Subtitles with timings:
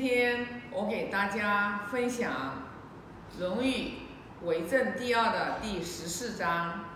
[0.00, 2.64] 今天我给大家分享
[3.38, 3.72] 《论语·
[4.46, 6.86] 为政第二》的第十四章。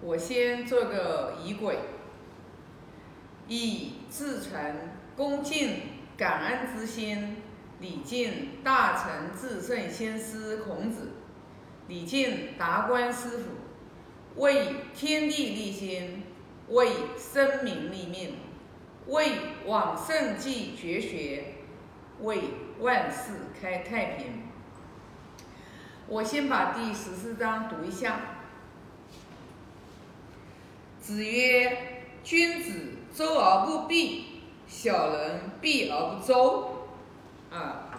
[0.00, 1.76] 我先做个仪轨，
[3.48, 4.76] 以至诚、
[5.16, 5.80] 恭敬、
[6.16, 7.38] 感恩之心，
[7.80, 11.14] 礼敬大成至圣先师孔子，
[11.88, 16.22] 礼敬达观师傅，为天地立心，
[16.68, 18.36] 为生民立命，
[19.08, 19.32] 为
[19.64, 21.55] 往圣继绝学。
[22.22, 24.42] 为万世开太平。
[26.08, 28.20] 我先把第十四章读一下。
[31.00, 36.88] 子曰：“君子周而不避，小人避而不周。”
[37.52, 37.90] 啊，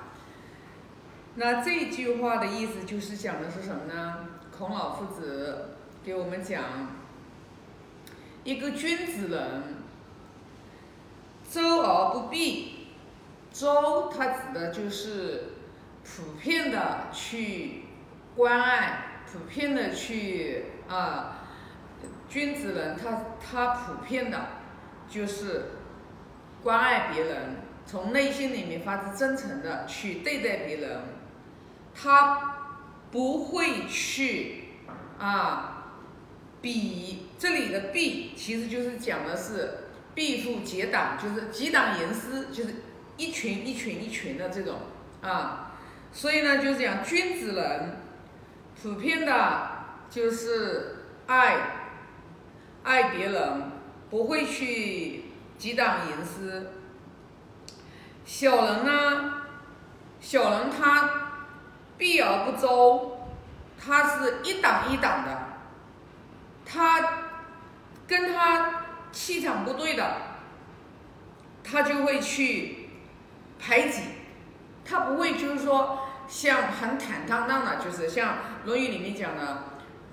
[1.36, 4.28] 那这句话的意思就是讲的是什么呢？
[4.58, 6.64] 孔老夫子给我们讲，
[8.44, 9.76] 一个君子人，
[11.50, 12.77] 周而不避。
[13.58, 15.54] 周，它指的就是
[16.04, 17.86] 普遍的去
[18.36, 21.40] 关爱，普遍的去啊，
[22.30, 24.40] 君子人他他普遍的，
[25.10, 25.72] 就是
[26.62, 27.56] 关爱别人，
[27.88, 31.02] 从内心里面发自真诚的去对待别人，
[31.96, 32.58] 他
[33.10, 34.66] 不会去
[35.18, 35.96] 啊
[36.62, 39.80] 比这里的避其实就是讲的是
[40.14, 42.76] 避富结党，就是结党营私，就是。
[43.18, 44.76] 一群一群一群的这种
[45.22, 45.72] 啊，
[46.12, 47.98] 所以呢，就是讲君子人
[48.82, 49.70] 普遍的，
[50.10, 51.58] 就是爱
[52.84, 53.72] 爱别人，
[54.12, 55.26] 不会去
[55.58, 56.74] 结党营私。
[58.24, 59.34] 小人呢，
[60.20, 61.32] 小人他
[61.98, 63.18] 避而不周，
[63.84, 65.40] 他是一党一党的，
[66.64, 67.24] 他
[68.06, 70.18] 跟他气场不对的，
[71.64, 72.77] 他就会去。
[73.60, 74.02] 排挤，
[74.86, 78.30] 他不会就是说像很坦荡荡的，就是像
[78.66, 79.64] 《论语》里面讲的，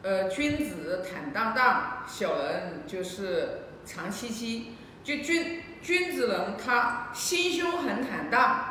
[0.02, 4.74] 呃，君子坦荡荡，小人就是长戚戚。
[5.02, 8.64] 就君君子人，他心胸很坦荡，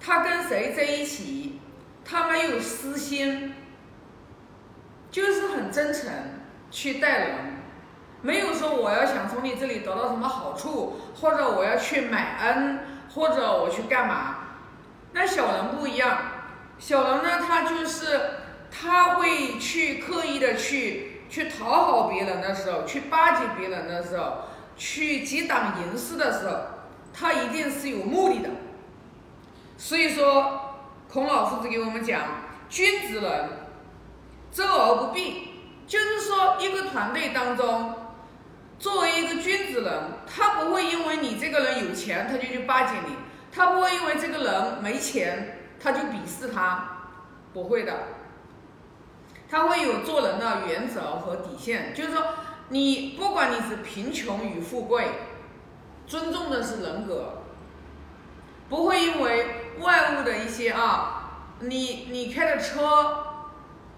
[0.00, 1.60] 他跟谁在一起，
[2.06, 3.52] 他没有私心，
[5.10, 6.10] 就是很真诚
[6.70, 7.34] 去待人，
[8.22, 12.78] 没有说我要想从你这里得到什么好处，或者我要去买恩。
[13.16, 14.36] 或者我去干嘛？
[15.12, 16.18] 那小人不一样，
[16.78, 18.20] 小人呢，他就是
[18.70, 24.42] 他会去刻意的去去讨好别人的时候，去巴结别人的时候，
[24.76, 26.56] 去结党营私的时候，
[27.12, 28.50] 他一定是有目的的。
[29.78, 30.76] 所以说，
[31.10, 32.20] 孔老夫子给我们讲，
[32.68, 33.48] 君子人
[34.52, 35.52] 周而不避，
[35.86, 37.94] 就是说一个团队当中。
[38.78, 43.14] 作为一个君子人，他不会因为你这个人有钱，他就去巴结你；
[43.50, 46.98] 他不会因为这个人没钱，他就鄙视他，
[47.54, 47.94] 不会的。
[49.48, 52.22] 他会有做人的原则和底线，就是说，
[52.68, 55.06] 你不管你是贫穷与富贵，
[56.06, 57.44] 尊重的是人格，
[58.68, 59.46] 不会因为
[59.80, 63.24] 外物的一些啊，你你开的车，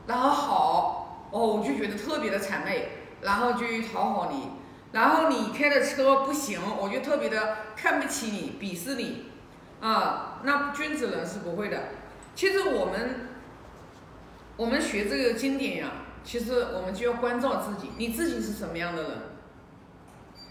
[0.07, 2.91] 然后好哦，我就觉得特别的谄媚，
[3.23, 4.58] 然后就去讨好你。
[4.93, 9.27] 然后你开的车不行，我就特别的看不起你，鄙视你，
[9.81, 11.79] 啊，那君子人是不会的。
[12.35, 13.29] 其实我们，
[14.57, 15.91] 我们学这个经典呀，
[16.25, 19.13] 其实我们就要关照自己，你自己是什么样的人？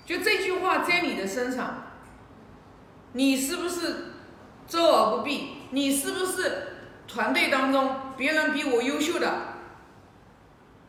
[0.06, 1.84] 就这句话在你的身上，
[3.14, 4.14] 你是不是
[4.68, 5.58] 周而不避？
[5.72, 6.68] 你是不是
[7.08, 9.34] 团队当中别人比我优秀的，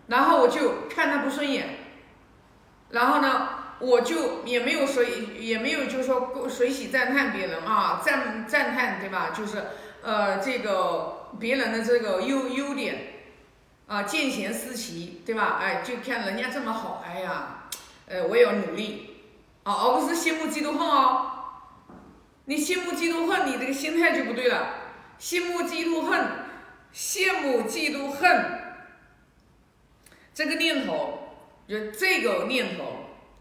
[0.07, 1.78] 然后我就看他不顺眼？
[2.91, 3.49] 然后呢，
[3.81, 9.31] 我就也没有说，也没有就是说随喜赞叹别人啊，赞赞叹对吧？
[9.37, 9.63] 就是
[10.03, 13.15] 呃，这个别人的这个优优点
[13.87, 15.59] 啊，见贤思齐对吧？
[15.61, 17.69] 哎，就看人家这么好，哎呀，
[18.07, 19.23] 呃，我也要努力
[19.65, 21.33] 啊，而不是羡慕嫉妒恨哦。
[22.47, 24.69] 你羡慕嫉妒恨，你这个心态就不对了。
[25.21, 26.27] 羡慕嫉妒恨，
[26.95, 28.63] 羡慕嫉妒恨，
[30.33, 31.28] 这个念头。
[31.69, 32.85] 就这个念头，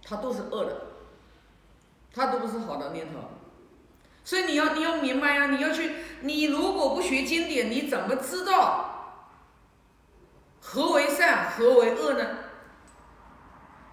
[0.03, 0.81] 它都是恶的，
[2.13, 3.19] 它都不是好的念头，
[4.25, 9.24] 所以你要你要明白呀，你要去，你如果不学经典，你怎么知道
[10.59, 12.25] 何为善，何为恶呢？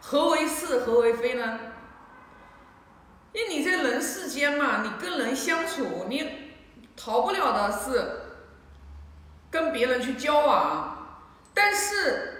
[0.00, 1.60] 何为是，何为非呢？
[3.32, 6.28] 因为你在人世间嘛，你跟人相处，你
[6.96, 8.20] 逃不了的是
[9.48, 11.22] 跟别人去交往，
[11.54, 12.32] 但是。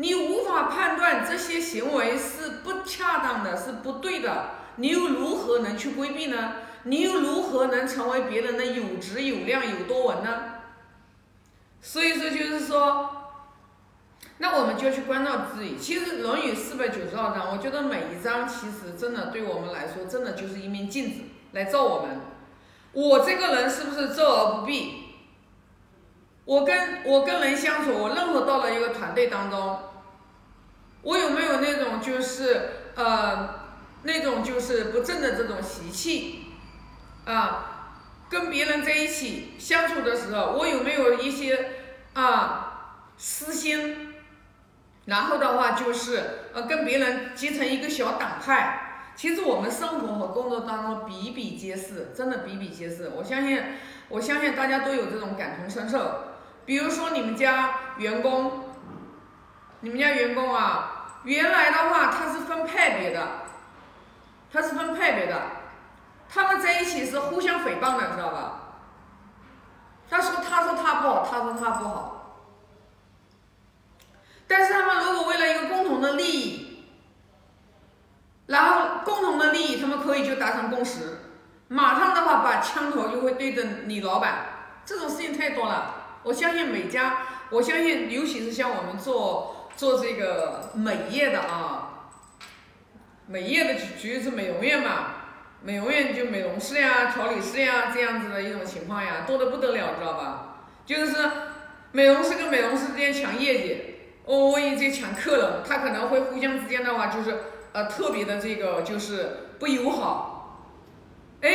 [0.00, 6.54] 你无法判断这些行为是不恰当的，是不对的，你又如何能去规避呢？
[6.84, 10.54] 你又如何能成为别人的有质有量有多闻呢？
[11.82, 13.10] 所以说就是说，
[14.38, 15.76] 那我们就要去关照自己。
[15.76, 21.20] 其实《论语》四百九十二章，我觉得每一章其实真的对我们来说，真的就是一面镜子
[21.52, 22.22] 来照我们。
[22.94, 25.10] 我这个人是不是周而不避？
[26.46, 29.78] 我跟我跟人相处，我任何到了一个团队当中，
[31.02, 33.60] 我有没有那种就是呃
[34.02, 36.46] 那种就是不正的这种习气
[37.24, 37.66] 啊？
[38.28, 41.70] 跟别人在一起相处的时候，我有没有一些
[42.14, 44.14] 啊私心？
[45.06, 46.22] 然后的话就是
[46.54, 48.86] 呃跟别人结成一个小党派。
[49.16, 53.10] 其实我们生活和工作当中比比皆是，真的比比皆是。
[53.16, 53.62] 我相信，
[54.08, 56.24] 我相信大家都有这种感同身受。
[56.64, 58.64] 比如说你们家员工，
[59.80, 60.89] 你们家员工啊，
[61.24, 63.26] 原来的话他是分派别的，
[64.52, 65.40] 他是分派别的，
[66.28, 68.56] 他们在一起是互相诽谤的，知道吧？
[70.08, 72.42] 他说他说他不好，他说他不好，
[74.48, 76.86] 但是他们如果为了一个共同的利益，
[78.46, 81.18] 然后共同的利益，他们可以就达成共识，
[81.68, 84.46] 马上的话把枪头就会对着你老板，
[84.84, 85.94] 这种事情太多了。
[86.24, 87.18] 我相信每家，
[87.50, 92.10] 我相信尤其是像我们做做这个美业的啊，
[93.26, 95.06] 美业的举举是美容院嘛，
[95.62, 100.64] 美容院就美容师呀、调理师呀这样子的一种情况呀，多的不得了，知道吧？
[100.84, 101.16] 就是
[101.92, 103.94] 美容师跟美容师之间抢业绩，
[104.24, 107.36] 哦，我也在抢客人，他可能会互相之间的话就是
[107.72, 110.66] 呃特别的这个就是不友好，
[111.42, 111.50] 哎，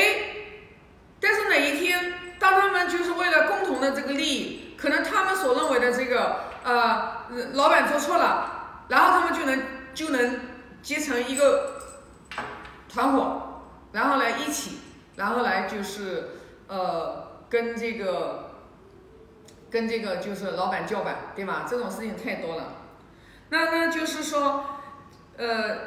[1.19, 2.13] 但是哪一天？
[2.37, 7.14] 当他们就是为了共同的这个利益，可能他们所认为的这个呃
[7.53, 9.63] 老板做错了，然后他们就能
[9.93, 10.39] 就能
[10.81, 11.79] 结成一个
[12.87, 13.61] 团伙，
[13.91, 14.79] 然后来一起，
[15.15, 16.29] 然后来就是
[16.67, 18.51] 呃跟这个
[19.69, 21.65] 跟这个就是老板叫板，对吧？
[21.69, 22.73] 这种事情太多了。
[23.49, 24.65] 那那就是说，
[25.37, 25.77] 呃，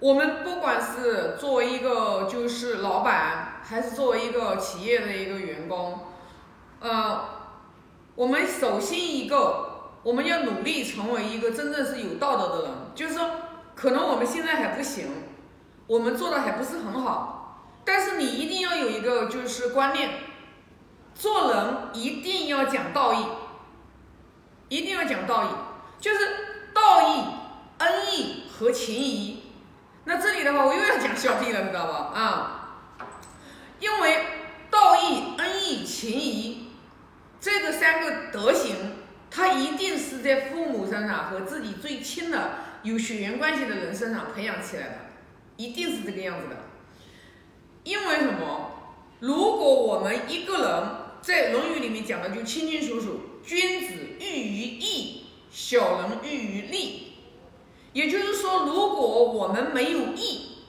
[0.00, 3.46] 我们不管是作为一个就是老板。
[3.68, 6.06] 还是作为一个企业的一个员工，
[6.80, 7.20] 呃，
[8.14, 9.67] 我们首先一个，
[10.08, 12.72] 我们要努力成为一个真正是有道德的人。
[12.94, 13.28] 就是说，
[13.74, 15.06] 可能我们现在还不行，
[15.86, 20.08] 我们做的还不是很好，但是你一定要有一个就是观念，
[21.14, 23.26] 做人一定要讲道义，
[24.70, 25.48] 一定要讲道义，
[26.00, 27.24] 就是道义、
[27.76, 29.42] 恩义和情谊。
[30.04, 32.18] 那这里的话，我又要讲孝悌了，知道吧？
[32.18, 32.54] 啊。
[33.78, 34.24] 因为
[34.70, 36.70] 道义、恩义、情谊
[37.38, 38.74] 这个三个德行，
[39.38, 44.94] 他一定是在父母身上和自己最亲的有血缘关系的人身上培养起来的，
[45.56, 46.56] 一定是这个样子的。
[47.84, 48.72] 因为什么？
[49.20, 57.12] 如果我们一个人在《论语》里面讲的就清清楚楚，君子喻于义，小人喻于利。
[57.92, 60.64] 也就是说，如果我们没有义，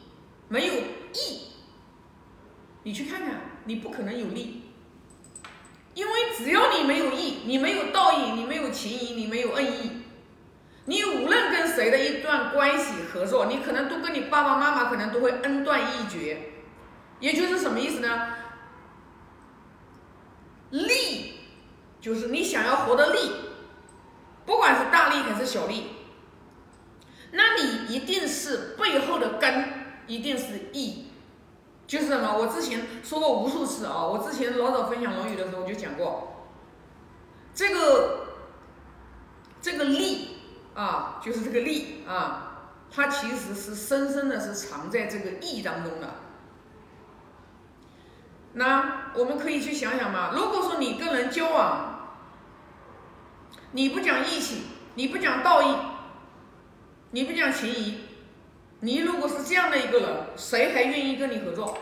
[0.47, 1.41] 没有义。
[2.83, 4.61] 你去看看，你不可能有利，
[5.99, 10.03] 因为只要你没有义，你没有道义，你没有情谊，你没有恩义，
[10.85, 16.51] 你无论跟谁的一段关系合作，你可能都跟你爸爸妈妈可能都会恩断义绝，
[17.19, 18.29] 也就是什么意思呢？
[20.69, 21.33] 利
[21.99, 23.19] 就是你想要活得利，
[24.45, 25.83] 不管是大利还是小利，
[27.31, 29.65] 那你一定是背后的根
[30.07, 31.08] 一定是义。
[31.89, 32.37] 就是什么？
[32.37, 34.05] 我之前说过无数次啊！
[34.05, 36.45] 我之前老早分享《论语》的时候就讲过，
[37.51, 38.27] 这个
[39.59, 40.37] 这个力
[40.75, 46.13] 啊，就是这个力啊，它其实是深深的是藏在这个义当中的。
[48.53, 52.17] 那我们可以去想想嘛，如果说你跟人交往，
[53.71, 54.61] 你不讲义气，
[54.93, 55.75] 你不讲道义，
[57.09, 58.08] 你不讲情谊。
[58.81, 61.77] 你如果是这样的一个人，谁还愿意跟你合作？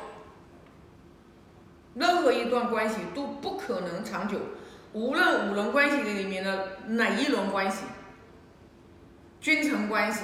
[1.94, 4.38] 任何一段关系都不可能长久，
[4.94, 7.84] 无论五伦关系里面的哪一轮关系，
[9.42, 10.22] 君臣关系、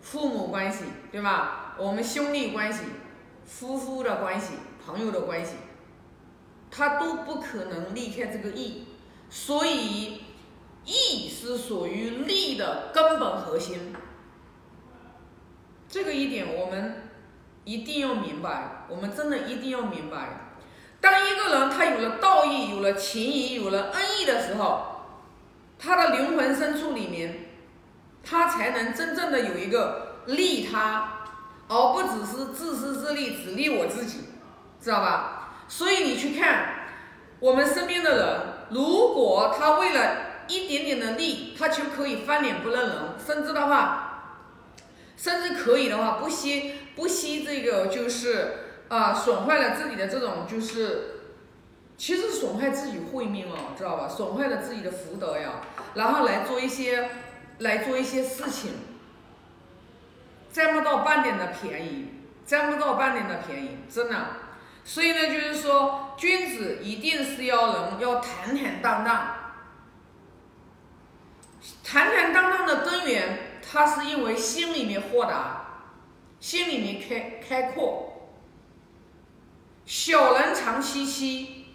[0.00, 1.74] 父母关系，对吧？
[1.78, 2.80] 我们兄弟关系、
[3.44, 5.54] 夫妇的关系、朋友的关系，
[6.70, 8.86] 他都不可能离开这个义，
[9.28, 10.22] 所以
[10.84, 13.94] 义是属于利的根本核心。
[15.90, 17.10] 这个一点我们
[17.64, 20.52] 一定要明白，我们真的一定要明白。
[21.00, 25.06] 当一个人他有了道义、有了情谊、有了恩义的时候，
[25.78, 27.48] 他的灵魂深处里面，
[28.22, 31.24] 他才能真正的有一个利他，
[31.68, 34.20] 而不只是自私自利，只利我自己。
[34.80, 35.54] 知道吧？
[35.68, 36.74] 所以你去看
[37.38, 40.16] 我们身边的人，如果他为了
[40.48, 44.09] 一点点的利，他就可以翻脸不认人，甚至的话，
[45.20, 48.52] 甚至可以的话不惜不惜这个就是
[48.88, 51.16] 啊损坏了自己的这种就是。
[52.00, 54.08] 其实损害自己慧命了，知道吧？
[54.08, 55.60] 损坏了自己的福德呀，
[55.92, 57.10] 然后来做一些，
[57.58, 58.72] 来做一些事情，
[60.50, 62.06] 占不到半点的便宜，
[62.46, 64.16] 占不到半点的便宜，真的。
[64.82, 69.34] 所以呢，就是说，君子一定是要能要坦坦荡荡，
[71.84, 75.84] 坦坦荡荡的根源，他是因为心里面豁达，
[76.40, 78.32] 心里面开开阔。
[79.86, 81.66] 小人常戚戚。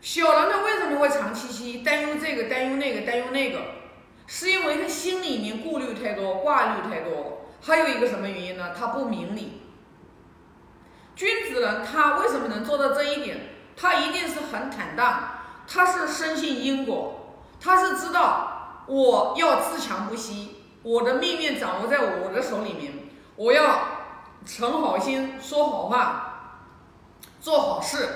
[0.00, 3.60] 小人他为什么会长戚戚，担忧这个，担忧那个，担忧那个，
[4.26, 7.46] 是因为他心里面顾虑太多，挂虑太多。
[7.60, 8.74] 还有一个什么原因呢？
[8.76, 9.60] 他不明理。
[11.14, 13.38] 君子人他为什么能做到这一点？
[13.76, 15.38] 他一定是很坦荡，
[15.68, 22.92] 他是深信因果，他是知道我要自强不息，我的命运掌握在我的手里面，
[23.36, 23.80] 我要
[24.44, 26.68] 存好心，说好话，
[27.40, 28.08] 做好事。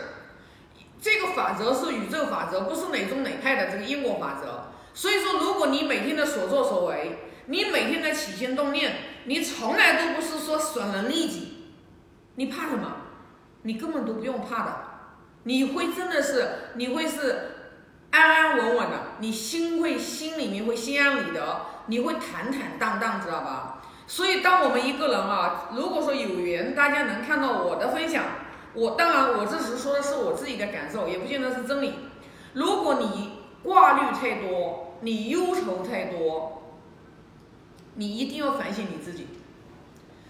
[1.01, 4.73] 这个法则是宇宙法则，不是哪宗哪派的这个因果法则。
[4.93, 11.73] 所以说，如果你每天的所作所为，你每天的起心动念，你从来都不是说损人利己，
[12.35, 12.97] 你怕什么？
[13.63, 14.77] 你根本都不用怕的，
[15.45, 17.75] 你会真的是，你会是
[18.11, 23.83] 安安稳稳的，你心会心里面会心安理得，你会坦坦荡荡，知道吧？
[24.07, 28.25] 所以，当我们一个人啊，如果说有缘，大家能看到我的分享。
[28.75, 31.95] 我当然，我这时说的是我自己的感受，也不见得是真理。
[32.53, 36.63] 如果你挂虑太多，你忧愁太多，
[37.95, 39.27] 你一定要反省你自己。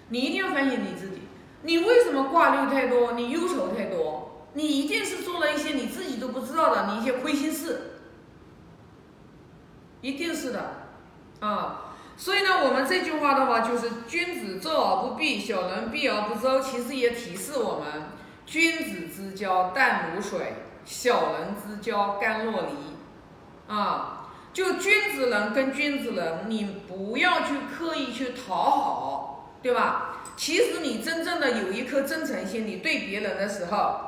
[0.09, 1.23] 你一定要反省你自己，
[1.63, 3.13] 你为什么挂虑太多？
[3.13, 4.47] 你忧愁太多？
[4.55, 7.99] 你一定是做了一些你自己都不知道的你一些亏心事，
[10.01, 10.89] 一定是的，
[11.41, 11.83] 啊。
[12.19, 18.05] 所以呢，我们这句话的话就是“君子周而不避，小人避而不周”，其实也提示我们。
[18.47, 22.71] 君子之交淡如水，小人之交甘若醴。
[23.69, 30.23] 啊，就君子人跟君子人，你不要去刻意去讨好，对吧？
[30.37, 34.01] 其实你真正的有一颗真诚心，你对别人的时候，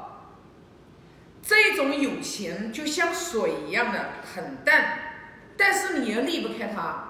[1.43, 3.99] 这种友情就像水一样的
[4.35, 4.99] 很淡，
[5.59, 7.08] 但是你又离不开它。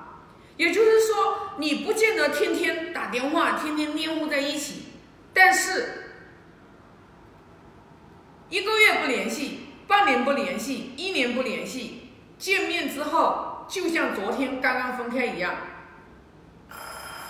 [0.58, 4.88] 也就是说，你不见得天天打电话，天天黏糊在一起，
[5.32, 6.04] 但是。
[8.50, 15.54] 一个月不联系，半年不联系，一年不联系，见面之后就像昨天刚刚分开一样，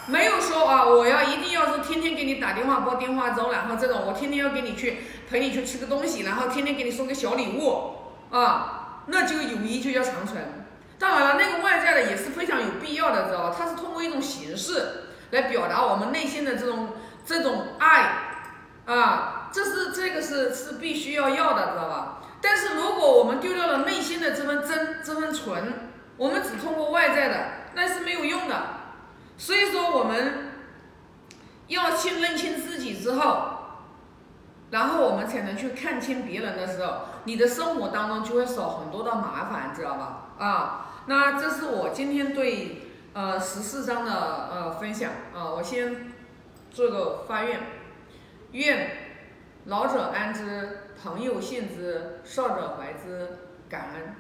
[0.07, 7.97] 没有说啊，我要一定要是天天给你打电话煲电话粥，然后这种我天天要给你去陪你去吃个东西，然后天天给你送个小礼物
[8.31, 10.58] 啊，那就友谊就叫长存。
[10.99, 13.57] 当然了，那个外在的也是非常有必要的，知道吧？
[13.57, 16.91] 它是通过一种形式来表达我们内心的这种
[17.25, 18.23] 这种爱
[18.87, 19.35] 啊。
[19.51, 22.19] 这是这个是是必须要要的，知道吧？
[22.43, 28.57] 但是如果我们丢掉了内心的这份真这份纯，我们只通过外在的，那是没有用的。
[29.39, 30.51] 所以说，我们
[31.69, 33.49] 要先认清自己之后，
[34.71, 40.25] 然后我们才能去看清别人的时候，你的生活当中就会少很多的麻烦，知道吧？
[40.39, 42.83] 啊，那这是我今天对
[43.15, 46.13] 呃十四章的呃分享啊，我先
[46.71, 47.61] 做个发愿，
[48.53, 48.91] 愿。
[49.65, 53.39] 老者安之，朋友信之，少者怀之，
[53.69, 54.15] 感恩。